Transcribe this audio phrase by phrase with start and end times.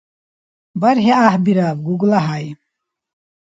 [0.79, 2.45] БархӀи гӀяхӀбираб, ГуглахӀяй!